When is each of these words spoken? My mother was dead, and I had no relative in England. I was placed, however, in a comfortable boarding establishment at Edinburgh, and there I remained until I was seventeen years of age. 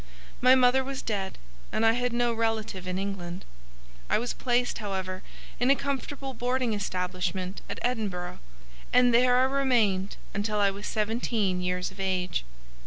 My 0.41 0.55
mother 0.55 0.83
was 0.83 1.03
dead, 1.03 1.37
and 1.71 1.85
I 1.85 1.91
had 1.91 2.11
no 2.11 2.33
relative 2.33 2.87
in 2.87 2.97
England. 2.97 3.45
I 4.09 4.17
was 4.17 4.33
placed, 4.33 4.79
however, 4.79 5.21
in 5.59 5.69
a 5.69 5.75
comfortable 5.75 6.33
boarding 6.33 6.73
establishment 6.73 7.61
at 7.69 7.77
Edinburgh, 7.83 8.39
and 8.91 9.13
there 9.13 9.37
I 9.37 9.43
remained 9.43 10.15
until 10.33 10.57
I 10.59 10.71
was 10.71 10.87
seventeen 10.87 11.61
years 11.61 11.91
of 11.91 11.99
age. 11.99 12.43